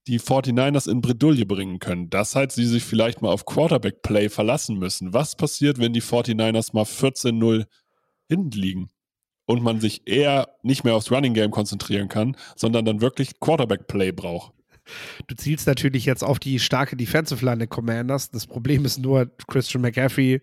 [0.06, 2.10] die 49ers in Bredouille bringen können.
[2.10, 5.12] Das heißt, sie sich vielleicht mal auf Quarterback-Play verlassen müssen.
[5.12, 7.66] Was passiert, wenn die 49ers mal 14-0
[8.28, 8.90] hinten liegen
[9.46, 14.12] und man sich eher nicht mehr aufs Running Game konzentrieren kann, sondern dann wirklich Quarterback-Play
[14.12, 14.52] braucht?
[15.28, 18.30] Du zielst natürlich jetzt auf die starke Defensive Line der Commanders.
[18.30, 20.42] Das Problem ist nur, Christian McCaffrey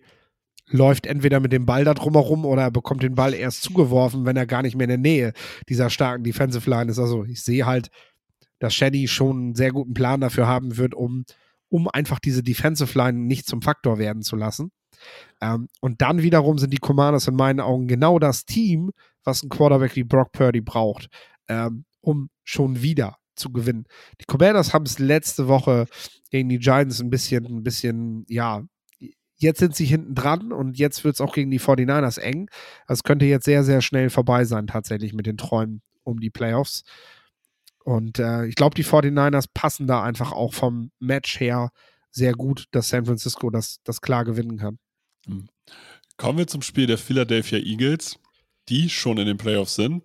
[0.68, 4.36] läuft entweder mit dem Ball da drumherum oder er bekommt den Ball erst zugeworfen, wenn
[4.36, 5.32] er gar nicht mehr in der Nähe
[5.68, 6.98] dieser starken Defensive Line ist.
[6.98, 7.90] Also ich sehe halt
[8.60, 11.24] dass Shady schon einen sehr guten Plan dafür haben wird, um,
[11.68, 14.70] um einfach diese Defensive Line nicht zum Faktor werden zu lassen.
[15.40, 18.90] Ähm, und dann wiederum sind die Commanders in meinen Augen genau das Team,
[19.24, 21.08] was ein Quarterback wie Brock Purdy braucht,
[21.48, 23.86] ähm, um schon wieder zu gewinnen.
[24.20, 25.86] Die Commanders haben es letzte Woche
[26.30, 28.62] gegen die Giants ein bisschen, ein bisschen, ja,
[29.36, 32.50] jetzt sind sie hinten dran und jetzt wird es auch gegen die 49ers eng.
[32.86, 36.82] Das könnte jetzt sehr, sehr schnell vorbei sein, tatsächlich mit den Träumen um die Playoffs.
[37.84, 41.70] Und äh, ich glaube, die 49ers passen da einfach auch vom Match her
[42.10, 44.78] sehr gut, dass San Francisco das, das klar gewinnen kann.
[45.26, 45.48] Hm.
[46.16, 48.18] Kommen wir zum Spiel der Philadelphia Eagles,
[48.68, 50.02] die schon in den Playoffs sind.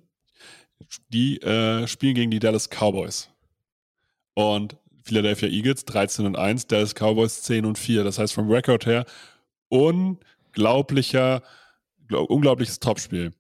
[1.10, 3.30] Die äh, spielen gegen die Dallas Cowboys.
[4.34, 8.04] Und Philadelphia Eagles 13 und 1, Dallas Cowboys 10 und 4.
[8.04, 9.06] Das heißt, vom Rekord her
[9.70, 11.44] unglaublicher,
[12.10, 13.34] unglaubliches Topspiel.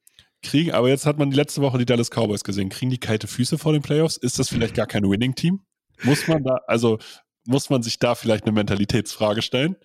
[0.46, 2.70] Kriegen, aber jetzt hat man die letzte Woche die Dallas Cowboys gesehen.
[2.70, 4.18] Kriegen die kalte Füße vor den Playoffs?
[4.18, 5.60] Ist das vielleicht gar kein Winning-Team?
[6.04, 7.00] Muss man da, also
[7.46, 9.76] muss man sich da vielleicht eine Mentalitätsfrage stellen?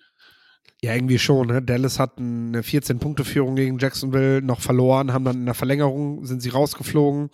[0.83, 1.49] Ja, irgendwie schon.
[1.49, 1.63] Ne?
[1.63, 6.49] Dallas hat eine 14-Punkte-Führung gegen Jacksonville noch verloren, haben dann in der Verlängerung, sind sie
[6.49, 7.31] rausgeflogen.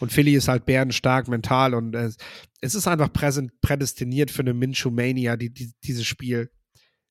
[0.00, 5.52] Und Philly ist halt bärenstark mental und es ist einfach prädestiniert für eine Minshew-Mania, die,
[5.52, 6.50] die, dieses Spiel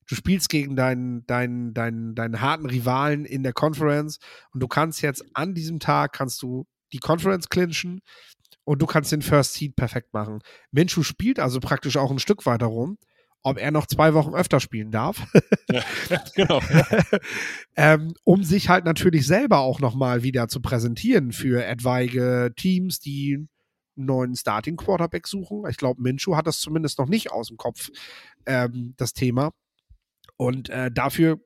[0.08, 4.18] du spielst gegen deinen, deinen, deinen, deinen harten Rivalen in der Conference
[4.52, 8.00] und du kannst jetzt an diesem Tag kannst du die Conference clinchen
[8.64, 10.40] und du kannst den First Seed perfekt machen.
[10.72, 12.98] Minshu spielt also praktisch auch ein Stück weiter rum,
[13.42, 15.26] ob er noch zwei Wochen öfter spielen darf.
[15.70, 15.82] Ja,
[16.34, 16.60] genau.
[17.76, 23.34] ähm, um sich halt natürlich selber auch nochmal wieder zu präsentieren für etwaige Teams, die
[23.34, 25.64] einen neuen Starting Quarterback suchen.
[25.68, 27.90] Ich glaube, Minshu hat das zumindest noch nicht aus dem Kopf,
[28.46, 29.52] ähm, das Thema.
[30.38, 31.40] Und äh, dafür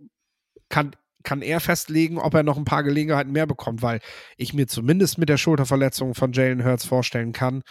[0.69, 4.01] kann kann er festlegen, ob er noch ein paar Gelegenheiten mehr bekommt, weil
[4.37, 7.63] ich mir zumindest mit der Schulterverletzung von Jalen Hurts vorstellen kann,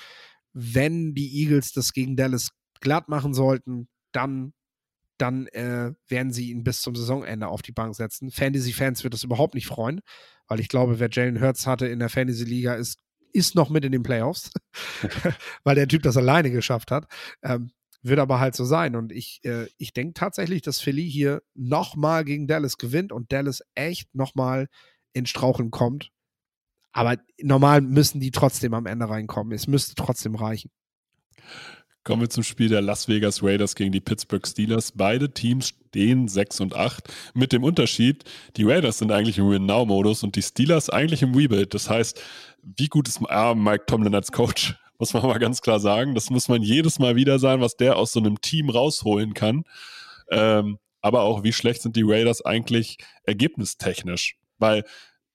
[0.54, 4.54] wenn die Eagles das gegen Dallas glatt machen sollten, dann,
[5.18, 8.32] dann äh, werden sie ihn bis zum Saisonende auf die Bank setzen.
[8.32, 10.02] Fantasy-Fans wird das überhaupt nicht freuen,
[10.48, 13.00] weil ich glaube, wer Jalen Hurts hatte in der Fantasy-Liga, ist,
[13.34, 14.52] ist noch mit in den Playoffs,
[15.64, 17.08] weil der Typ das alleine geschafft hat.
[17.44, 17.72] Ähm,
[18.04, 18.96] wird aber halt so sein.
[18.96, 23.62] Und ich, äh, ich denke tatsächlich, dass Philly hier nochmal gegen Dallas gewinnt und Dallas
[23.76, 24.68] echt nochmal
[25.14, 26.12] in Straucheln kommt.
[26.94, 29.54] Aber normal müssen die trotzdem am Ende reinkommen.
[29.54, 30.72] Es müsste trotzdem reichen.
[32.04, 34.92] Kommen wir zum Spiel der Las Vegas Raiders gegen die Pittsburgh Steelers.
[34.92, 37.08] Beide Teams stehen 6 und 8.
[37.36, 38.24] Mit dem Unterschied,
[38.58, 41.76] die Raiders sind eigentlich im Win-Now-Modus und die Steelers eigentlich im Rebuild.
[41.76, 42.20] Das heißt,
[42.64, 44.76] wie gut ist ah, Mike Tomlin als Coach?
[45.02, 46.14] Muss man mal ganz klar sagen.
[46.14, 49.64] Das muss man jedes Mal wieder sein, was der aus so einem Team rausholen kann.
[50.30, 54.38] Ähm, aber auch, wie schlecht sind die Raiders eigentlich ergebnistechnisch?
[54.60, 54.86] Weil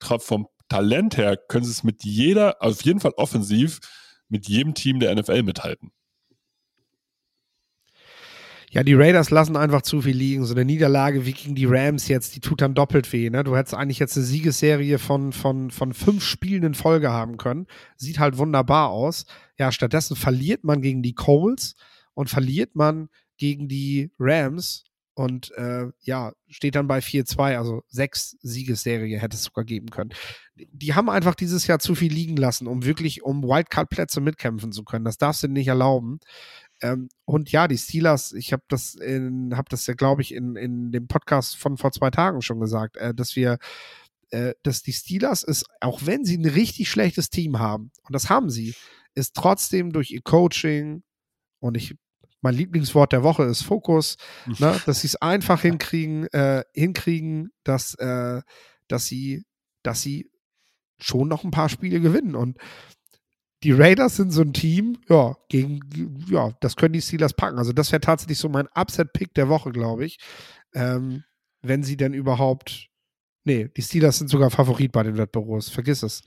[0.00, 3.80] vom Talent her können sie es mit jeder, auf jeden Fall offensiv,
[4.28, 5.90] mit jedem Team der NFL mithalten.
[8.76, 10.44] Ja, die Raiders lassen einfach zu viel liegen.
[10.44, 13.30] So eine Niederlage wie gegen die Rams jetzt, die tut dann doppelt weh.
[13.30, 13.42] Ne?
[13.42, 17.66] Du hättest eigentlich jetzt eine Siegesserie von, von, von fünf Spielen in Folge haben können.
[17.96, 19.24] Sieht halt wunderbar aus.
[19.56, 21.74] Ja, stattdessen verliert man gegen die Coles
[22.12, 23.08] und verliert man
[23.38, 24.84] gegen die Rams
[25.14, 30.10] und äh, ja, steht dann bei 4-2, also sechs Siegesserie hätte es sogar geben können.
[30.54, 34.84] Die haben einfach dieses Jahr zu viel liegen lassen, um wirklich um Wildcard-Plätze mitkämpfen zu
[34.84, 35.06] können.
[35.06, 36.20] Das darfst du nicht erlauben.
[36.82, 40.56] Ähm, und ja, die Steelers, ich habe das, in, hab das ja, glaube ich, in,
[40.56, 43.58] in dem Podcast von vor zwei Tagen schon gesagt, äh, dass wir,
[44.30, 48.28] äh, dass die Steelers ist, auch wenn sie ein richtig schlechtes Team haben, und das
[48.28, 48.74] haben sie,
[49.14, 51.02] ist trotzdem durch ihr Coaching
[51.60, 51.94] und ich,
[52.42, 54.16] mein Lieblingswort der Woche ist Fokus,
[54.58, 58.42] ne, dass sie es einfach hinkriegen, äh, hinkriegen, dass, äh,
[58.88, 59.44] dass sie,
[59.82, 60.30] dass sie
[60.98, 62.34] schon noch ein paar Spiele gewinnen.
[62.34, 62.58] Und
[63.62, 65.80] die Raiders sind so ein Team, ja, gegen,
[66.28, 67.58] ja, das können die Steelers packen.
[67.58, 70.18] Also das wäre tatsächlich so mein Upset-Pick der Woche, glaube ich.
[70.74, 71.24] Ähm,
[71.62, 72.88] wenn sie denn überhaupt,
[73.44, 76.22] nee, die Steelers sind sogar Favorit bei den Wettbüros, vergiss es.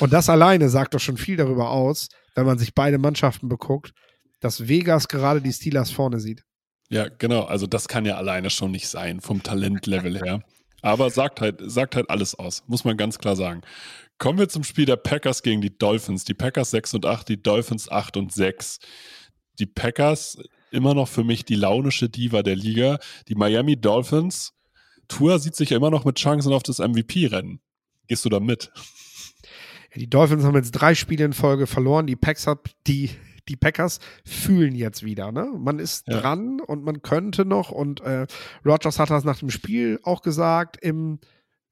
[0.00, 3.92] Und das alleine sagt doch schon viel darüber aus, wenn man sich beide Mannschaften beguckt,
[4.40, 6.44] dass Vegas gerade die Steelers vorne sieht.
[6.90, 7.44] Ja, genau.
[7.44, 10.42] Also das kann ja alleine schon nicht sein vom Talentlevel her.
[10.80, 13.62] Aber sagt halt, sagt halt alles aus, muss man ganz klar sagen.
[14.18, 16.24] Kommen wir zum Spiel der Packers gegen die Dolphins.
[16.24, 18.80] Die Packers 6 und 8, die Dolphins 8 und 6.
[19.60, 20.38] Die Packers
[20.70, 22.98] immer noch für mich die launische Diva der Liga.
[23.28, 24.54] Die Miami Dolphins,
[25.08, 27.60] Tour sieht sich ja immer noch mit Chancen auf das MVP-Rennen.
[28.06, 28.70] Gehst du da mit?
[29.94, 32.06] Die Dolphins haben jetzt drei Spiele in Folge verloren.
[32.06, 33.10] Die Packers, die,
[33.48, 35.32] die Packers fühlen jetzt wieder.
[35.32, 35.48] Ne?
[35.56, 36.20] Man ist ja.
[36.20, 37.70] dran und man könnte noch.
[37.70, 38.26] Und äh,
[38.64, 41.18] Rogers hat das nach dem Spiel auch gesagt im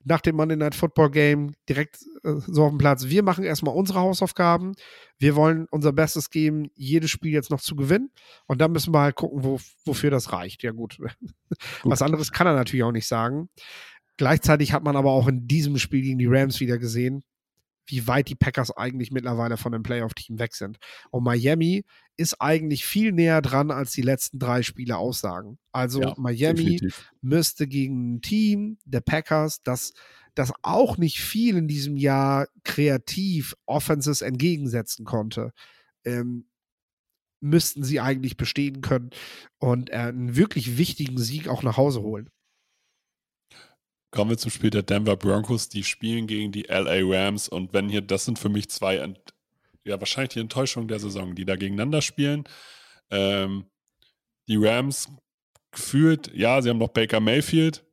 [0.06, 3.06] nach dem Monday Night Football Game direkt äh, so auf dem Platz.
[3.06, 4.74] Wir machen erstmal unsere Hausaufgaben.
[5.18, 8.10] Wir wollen unser Bestes geben, jedes Spiel jetzt noch zu gewinnen.
[8.46, 10.62] Und dann müssen wir halt gucken, wo, wofür das reicht.
[10.62, 10.98] Ja, gut.
[10.98, 11.12] gut.
[11.82, 13.48] Was anderes kann er natürlich auch nicht sagen.
[14.16, 17.24] Gleichzeitig hat man aber auch in diesem Spiel gegen die Rams wieder gesehen,
[17.86, 20.78] wie weit die Packers eigentlich mittlerweile von dem Playoff-Team weg sind.
[21.10, 21.84] Und Miami
[22.16, 25.58] ist eigentlich viel näher dran, als die letzten drei Spiele aussagen.
[25.72, 27.10] Also ja, Miami definitiv.
[27.20, 29.92] müsste gegen ein Team der Packers, das,
[30.34, 35.52] das auch nicht viel in diesem Jahr kreativ Offenses entgegensetzen konnte,
[36.04, 36.46] ähm,
[37.40, 39.10] müssten sie eigentlich bestehen können
[39.58, 42.30] und äh, einen wirklich wichtigen Sieg auch nach Hause holen.
[44.10, 45.68] Kommen wir zum Spiel der Denver Broncos.
[45.68, 47.48] Die spielen gegen die LA Rams.
[47.48, 48.96] Und wenn hier, das sind für mich zwei,
[49.84, 52.44] ja, wahrscheinlich die Enttäuschungen der Saison, die da gegeneinander spielen.
[53.10, 53.66] Ähm,
[54.48, 55.08] die Rams
[55.70, 57.84] gefühlt, ja, sie haben noch Baker Mayfield.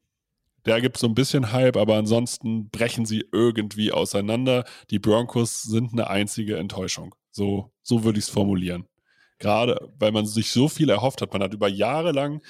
[0.65, 4.63] Der gibt so ein bisschen Hype, aber ansonsten brechen sie irgendwie auseinander.
[4.89, 7.13] Die Broncos sind eine einzige Enttäuschung.
[7.31, 8.87] So, so würde ich es formulieren.
[9.39, 11.33] Gerade weil man sich so viel erhofft hat.
[11.33, 12.41] Man hat über Jahre lang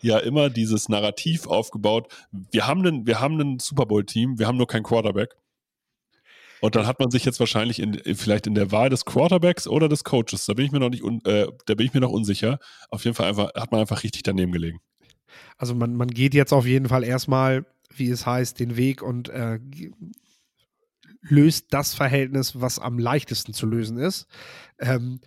[0.00, 4.56] ja immer dieses Narrativ aufgebaut, wir haben einen, wir haben ein Super Bowl-Team, wir haben
[4.56, 5.34] nur keinen Quarterback.
[6.60, 9.88] Und dann hat man sich jetzt wahrscheinlich in, vielleicht in der Wahl des Quarterbacks oder
[9.88, 12.10] des Coaches, da bin ich mir noch nicht, un, äh, da bin ich mir noch
[12.10, 12.58] unsicher.
[12.90, 14.80] Auf jeden Fall einfach, hat man einfach richtig daneben gelegen.
[15.56, 19.28] Also man, man geht jetzt auf jeden Fall erstmal, wie es heißt, den Weg und
[19.28, 19.60] äh,
[21.20, 24.26] löst das Verhältnis, was am leichtesten zu lösen ist.
[24.78, 25.20] Ähm,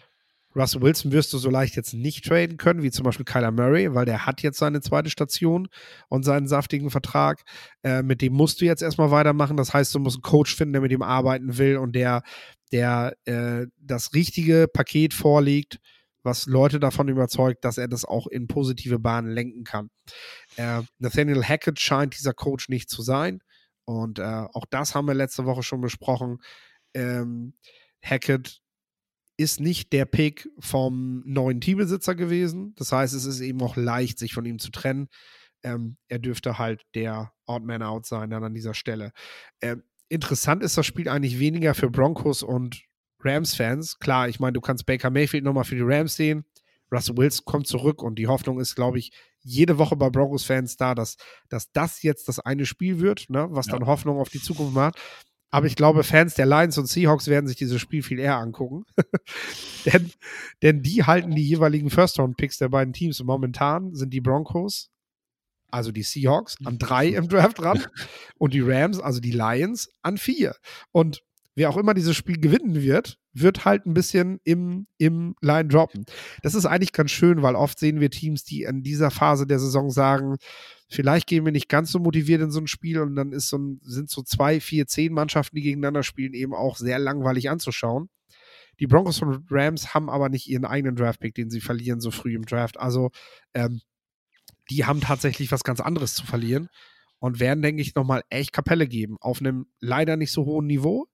[0.55, 3.93] Russell Wilson wirst du so leicht jetzt nicht traden können, wie zum Beispiel Kyler Murray,
[3.93, 5.67] weil der hat jetzt seine zweite Station
[6.09, 7.43] und seinen saftigen Vertrag.
[7.83, 9.57] Äh, mit dem musst du jetzt erstmal weitermachen.
[9.57, 12.23] Das heißt, du musst einen Coach finden, der mit ihm arbeiten will und der,
[12.71, 15.79] der äh, das richtige Paket vorlegt,
[16.23, 19.89] was Leute davon überzeugt, dass er das auch in positive Bahnen lenken kann.
[20.57, 23.39] Äh, Nathaniel Hackett scheint dieser Coach nicht zu sein.
[23.85, 26.37] Und äh, auch das haben wir letzte Woche schon besprochen.
[26.93, 27.53] Ähm,
[28.03, 28.60] Hackett
[29.41, 32.73] ist nicht der Pick vom neuen Teambesitzer gewesen.
[32.75, 35.07] Das heißt, es ist eben auch leicht, sich von ihm zu trennen.
[35.63, 39.11] Ähm, er dürfte halt der Odd Man Out sein dann an dieser Stelle.
[39.61, 42.83] Ähm, interessant ist das Spiel eigentlich weniger für Broncos und
[43.23, 43.99] Rams-Fans.
[43.99, 46.45] Klar, ich meine, du kannst Baker Mayfield nochmal für die Rams sehen.
[46.91, 50.93] Russell Wilson kommt zurück und die Hoffnung ist, glaube ich, jede Woche bei Broncos-Fans da,
[50.93, 51.15] dass,
[51.49, 53.73] dass das jetzt das eine Spiel wird, ne, was ja.
[53.73, 54.99] dann Hoffnung auf die Zukunft macht.
[55.51, 58.85] Aber ich glaube, Fans der Lions und Seahawks werden sich dieses Spiel viel eher angucken.
[59.85, 60.11] denn,
[60.61, 63.19] denn die halten die jeweiligen First-Round-Picks der beiden Teams.
[63.19, 64.89] Und momentan sind die Broncos,
[65.69, 67.85] also die Seahawks, an drei im Draft dran.
[68.37, 70.55] und die Rams, also die Lions, an vier.
[70.93, 71.21] Und
[71.55, 76.05] wer auch immer dieses Spiel gewinnen wird, wird halt ein bisschen im, im Line droppen.
[76.43, 79.59] Das ist eigentlich ganz schön, weil oft sehen wir Teams, die in dieser Phase der
[79.59, 80.37] Saison sagen,
[80.89, 83.57] vielleicht gehen wir nicht ganz so motiviert in so ein Spiel und dann ist so
[83.57, 88.09] ein, sind so zwei, vier, zehn Mannschaften, die gegeneinander spielen, eben auch sehr langweilig anzuschauen.
[88.79, 92.35] Die Broncos und Rams haben aber nicht ihren eigenen Draftpick, den sie verlieren so früh
[92.35, 92.79] im Draft.
[92.79, 93.11] Also
[93.53, 93.81] ähm,
[94.69, 96.69] die haben tatsächlich was ganz anderes zu verlieren
[97.19, 99.17] und werden, denke ich, nochmal echt Kapelle geben.
[99.19, 101.07] Auf einem leider nicht so hohen Niveau,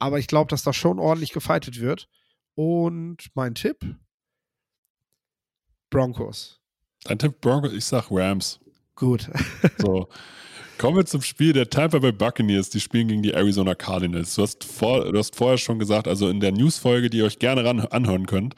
[0.00, 2.08] aber ich glaube, dass da schon ordentlich gefightet wird.
[2.56, 3.84] Und mein Tipp:
[5.90, 6.60] Broncos.
[7.04, 7.72] Dein Tipp Broncos?
[7.72, 8.58] Ich sag Rams.
[8.96, 9.30] Gut.
[9.78, 10.08] so.
[10.78, 12.70] Kommen wir zum Spiel der Tampa Bay Buccaneers.
[12.70, 14.34] Die spielen gegen die Arizona Cardinals.
[14.34, 17.38] Du hast, vor, du hast vorher schon gesagt, also in der Newsfolge, die ihr euch
[17.38, 18.54] gerne ran, anhören könnt,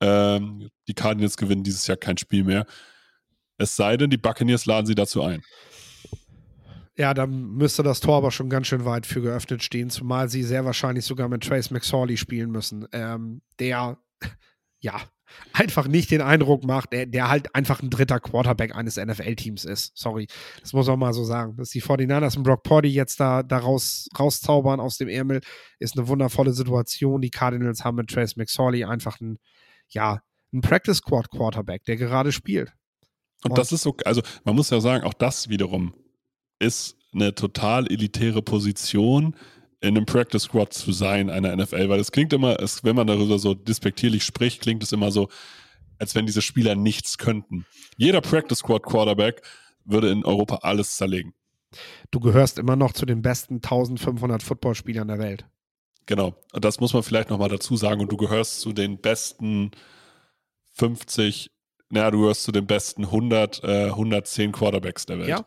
[0.00, 2.66] ähm, die Cardinals gewinnen dieses Jahr kein Spiel mehr.
[3.58, 5.42] Es sei denn, die Buccaneers laden sie dazu ein.
[6.98, 10.42] Ja, dann müsste das Tor aber schon ganz schön weit für geöffnet stehen, zumal sie
[10.42, 13.98] sehr wahrscheinlich sogar mit Trace McSorley spielen müssen, ähm, der
[14.80, 15.00] ja
[15.52, 19.96] einfach nicht den Eindruck macht, der, der halt einfach ein dritter Quarterback eines NFL-Teams ist.
[19.96, 20.26] Sorry,
[20.60, 21.56] das muss man mal so sagen.
[21.56, 25.40] Dass die 49ers und Brock Purdy jetzt da, da raus, rauszaubern aus dem Ärmel,
[25.78, 27.20] ist eine wundervolle Situation.
[27.20, 29.38] Die Cardinals haben mit Trace McSorley einfach einen,
[29.88, 30.20] ja,
[30.52, 32.72] einen Practice-Squad-Quarterback, der gerade spielt.
[33.44, 35.94] Und, und das ist so, also man muss ja sagen, auch das wiederum
[36.58, 39.34] ist eine total elitäre Position,
[39.80, 43.06] in einem Practice Squad zu sein einer NFL, weil es klingt immer, es, wenn man
[43.06, 45.28] darüber so despektierlich spricht, klingt es immer so,
[45.98, 47.64] als wenn diese Spieler nichts könnten.
[47.96, 49.42] Jeder Practice Squad Quarterback
[49.84, 51.32] würde in Europa alles zerlegen.
[52.10, 55.46] Du gehörst immer noch zu den besten 1500 Footballspielern der Welt.
[56.06, 58.00] Genau, das muss man vielleicht nochmal dazu sagen.
[58.00, 59.70] Und du gehörst zu den besten
[60.74, 61.50] 50,
[61.90, 65.28] naja, du gehörst zu den besten 100, äh, 110 Quarterbacks der Welt.
[65.28, 65.44] Ja.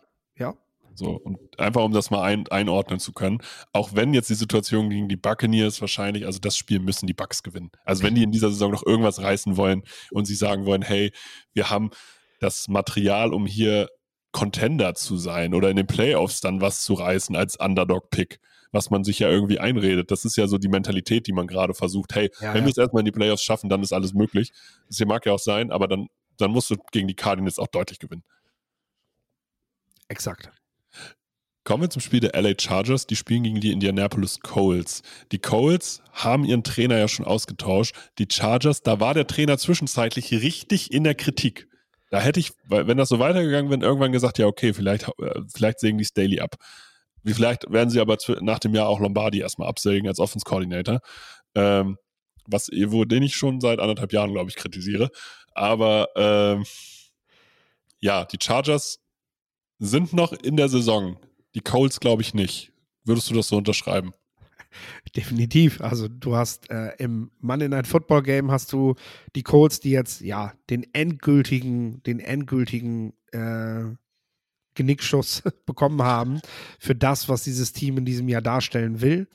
[0.93, 3.39] So, und einfach um das mal ein, einordnen zu können,
[3.73, 7.43] auch wenn jetzt die Situation gegen die Buccaneers wahrscheinlich, also das Spiel müssen die Bucks
[7.43, 7.71] gewinnen.
[7.85, 11.11] Also wenn die in dieser Saison noch irgendwas reißen wollen und sie sagen wollen, hey,
[11.53, 11.91] wir haben
[12.39, 13.87] das Material, um hier
[14.31, 18.39] Contender zu sein oder in den Playoffs dann was zu reißen als Underdog-Pick,
[18.71, 20.11] was man sich ja irgendwie einredet.
[20.11, 22.15] Das ist ja so die Mentalität, die man gerade versucht.
[22.15, 22.65] Hey, ja, wenn ja.
[22.65, 24.51] wir es erstmal in die Playoffs schaffen, dann ist alles möglich.
[24.87, 27.67] Das hier mag ja auch sein, aber dann, dann musst du gegen die Cardinals auch
[27.67, 28.23] deutlich gewinnen.
[30.07, 30.51] Exakt.
[31.63, 33.05] Kommen wir zum Spiel der LA Chargers.
[33.05, 35.03] Die spielen gegen die Indianapolis Colts.
[35.31, 37.95] Die Colts haben ihren Trainer ja schon ausgetauscht.
[38.17, 41.67] Die Chargers, da war der Trainer zwischenzeitlich richtig in der Kritik.
[42.09, 45.79] Da hätte ich, wenn das so weitergegangen wäre, irgendwann gesagt, ja, okay, vielleicht, äh, vielleicht
[45.79, 46.55] sägen die Staley ab.
[47.23, 50.99] Wie vielleicht werden sie aber nach dem Jahr auch Lombardi erstmal absägen als Offense Coordinator.
[51.53, 51.97] Ähm,
[52.47, 55.09] was, wo den ich schon seit anderthalb Jahren, glaube ich, kritisiere.
[55.53, 56.65] Aber ähm,
[57.99, 58.99] ja, die Chargers
[59.79, 61.17] sind noch in der Saison.
[61.55, 62.71] Die Coles glaube ich nicht.
[63.03, 64.13] Würdest du das so unterschreiben?
[65.15, 65.81] Definitiv.
[65.81, 68.95] Also du hast äh, im Monday Night Football Game hast du
[69.35, 73.95] die Colts, die jetzt ja den endgültigen, den endgültigen äh,
[74.75, 76.41] Genickschuss bekommen haben
[76.79, 79.27] für das, was dieses Team in diesem Jahr darstellen will.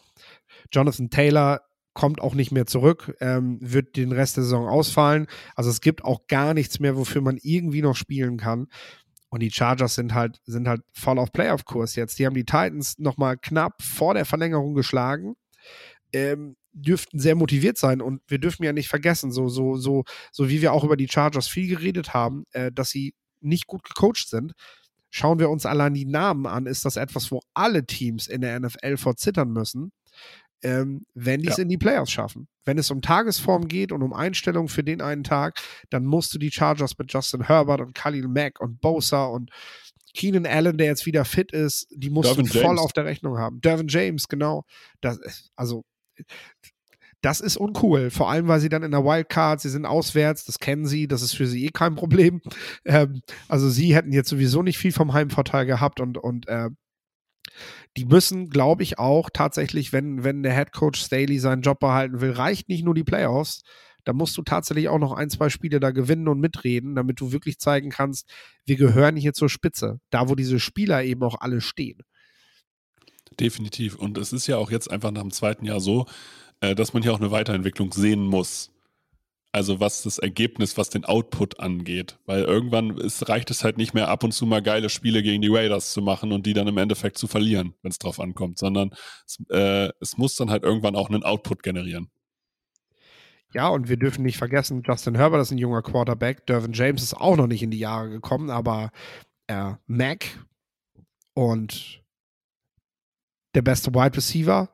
[0.73, 1.61] Jonathan Taylor
[1.93, 5.27] kommt auch nicht mehr zurück, ähm, wird den Rest der Saison ausfallen.
[5.55, 8.69] Also es gibt auch gar nichts mehr, wofür man irgendwie noch spielen kann.
[9.37, 12.19] Und die Chargers sind halt, sind halt voll auf Playoff-Kurs jetzt.
[12.19, 15.37] Die haben die Titans nochmal knapp vor der Verlängerung geschlagen.
[16.15, 20.49] Ähm, dürften sehr motiviert sein und wir dürfen ja nicht vergessen, so, so, so, so
[20.49, 24.27] wie wir auch über die Chargers viel geredet haben, äh, dass sie nicht gut gecoacht
[24.27, 24.55] sind.
[25.11, 28.59] Schauen wir uns allein die Namen an, ist das etwas, wo alle Teams in der
[28.59, 29.93] NFL vor zittern müssen.
[30.63, 31.63] Ähm, wenn die es Ja.
[31.63, 32.49] in die Playoffs schaffen.
[32.65, 36.39] Wenn es um Tagesform geht und um Einstellungen für den einen Tag, dann musst du
[36.39, 39.51] die Chargers mit Justin Herbert und Khalil Mack und Bosa und
[40.15, 42.81] Keenan Allen, der jetzt wieder fit ist, die musst Dervin du voll James.
[42.81, 43.61] auf der Rechnung haben.
[43.61, 44.65] Dervin James, genau.
[45.03, 45.21] Das,
[45.57, 45.85] also,
[47.23, 48.11] das ist uncool.
[48.11, 51.23] Vor allem, weil sie dann in der Wildcard, sie sind auswärts, das kennen sie, das
[51.23, 52.41] ist für sie eh kein Problem.
[52.85, 56.71] Ähm, also, sie hätten jetzt sowieso nicht viel vom Heimvorteil gehabt und, und äh,
[57.97, 62.21] die müssen, glaube ich, auch tatsächlich, wenn, wenn der Head Coach Staley seinen Job behalten
[62.21, 63.63] will, reicht nicht nur die Playoffs.
[64.05, 67.33] Da musst du tatsächlich auch noch ein, zwei Spiele da gewinnen und mitreden, damit du
[67.33, 68.31] wirklich zeigen kannst,
[68.65, 69.99] wir gehören hier zur Spitze.
[70.11, 72.03] Da, wo diese Spieler eben auch alle stehen.
[73.41, 73.97] Definitiv.
[73.97, 76.07] Und es ist ja auch jetzt einfach nach dem zweiten Jahr so,
[76.61, 78.71] äh, dass man hier auch eine Weiterentwicklung sehen muss.
[79.57, 82.19] Also was das Ergebnis, was den Output angeht.
[82.27, 85.41] Weil irgendwann ist, reicht es halt nicht mehr ab und zu mal geile Spiele gegen
[85.41, 88.59] die Raiders zu machen und die dann im Endeffekt zu verlieren, wenn es drauf ankommt,
[88.59, 88.91] sondern
[89.25, 92.11] es, äh, es muss dann halt irgendwann auch einen Output generieren.
[93.55, 96.45] Ja, und wir dürfen nicht vergessen, Justin Herbert ist ein junger Quarterback.
[96.45, 98.91] Dervin James ist auch noch nicht in die Jahre gekommen, aber
[99.47, 100.27] äh, Mac
[101.33, 102.03] und
[103.55, 104.69] der beste Wide Receiver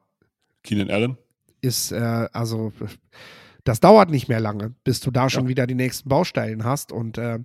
[0.64, 1.18] Keenan Allen?
[1.60, 2.72] ist, äh, also,
[3.64, 5.48] das dauert nicht mehr lange, bis du da schon Ja.
[5.48, 6.92] wieder die nächsten Baustellen hast.
[6.92, 7.38] Und äh,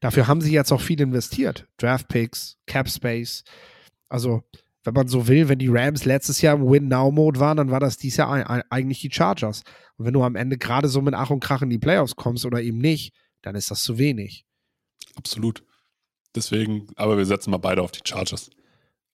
[0.00, 1.66] dafür haben sie jetzt auch viel investiert.
[1.78, 3.44] Draft Picks, Cap Space.
[4.08, 4.42] Also,
[4.84, 7.96] wenn man so will, wenn die Rams letztes Jahr im Win-Now-Mode waren, dann war das
[7.96, 9.62] dieses Jahr ein, ein, eigentlich die Chargers.
[9.96, 12.44] Und wenn du am Ende gerade so mit Ach und Krach in die Playoffs kommst
[12.44, 14.44] oder eben nicht, dann ist das zu wenig.
[15.14, 15.64] Absolut.
[16.34, 18.50] Deswegen, aber wir setzen mal beide auf die Chargers.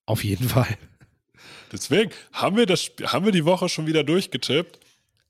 [0.06, 0.76] Auf jeden Fall.
[1.70, 4.80] Deswegen haben wir, das, haben wir die Woche schon wieder durchgetippt.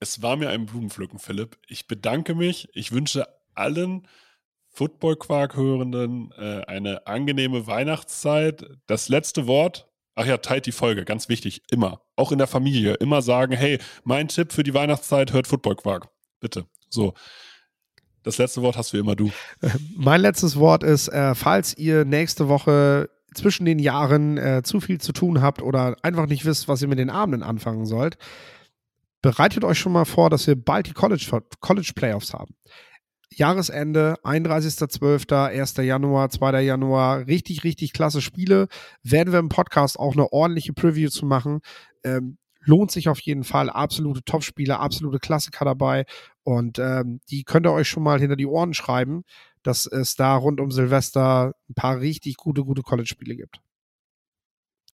[0.01, 1.59] Es war mir ein Blumenpflücken, Philipp.
[1.67, 2.69] Ich bedanke mich.
[2.73, 4.07] Ich wünsche allen
[4.71, 8.65] Football-Quark-Hörenden äh, eine angenehme Weihnachtszeit.
[8.87, 9.89] Das letzte Wort.
[10.15, 12.03] Ach ja, teilt die Folge, ganz wichtig, immer.
[12.17, 12.95] Auch in der Familie.
[12.95, 16.09] Immer sagen, hey, mein Tipp für die Weihnachtszeit, hört Football-Quark.
[16.41, 16.67] Bitte.
[16.89, 17.15] So.
[18.23, 19.31] Das letzte Wort hast wie immer du.
[19.97, 25.01] Mein letztes Wort ist, äh, falls ihr nächste Woche zwischen den Jahren äh, zu viel
[25.01, 28.19] zu tun habt oder einfach nicht wisst, was ihr mit den Abenden anfangen sollt,
[29.29, 32.55] bereitet euch schon mal vor, dass wir bald die College, College Playoffs haben.
[33.31, 35.77] Jahresende, 31.12., 1.
[35.77, 36.63] Januar, 2.
[36.63, 38.69] Januar, richtig, richtig klasse Spiele.
[39.03, 41.61] Werden wir im Podcast auch eine ordentliche Preview zu machen.
[42.05, 43.69] Ähm, lohnt sich auf jeden Fall.
[43.69, 46.07] Absolute Top-Spiele, absolute Klassiker dabei.
[46.43, 49.25] Und ähm, die könnt ihr euch schon mal hinter die Ohren schreiben,
[49.63, 53.61] dass es da rund um Silvester ein paar richtig gute, gute College-Spiele gibt.